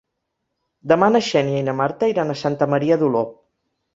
[0.91, 3.25] Demà na Xènia i na Marta iran a Santa Maria d'Oló.